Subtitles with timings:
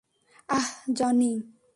[0.49, 1.31] আহ, Johnny?